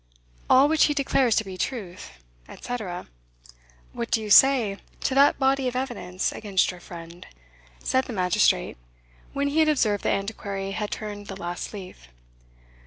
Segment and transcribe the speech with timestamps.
[0.49, 2.09] All which he declares to be truth,"
[2.49, 3.05] etc.
[3.93, 7.27] "What do you say to that body of evidence against your friend?"
[7.83, 8.77] said the magistrate,
[9.33, 12.07] when he had observed the Antiquary had turned the last leaf.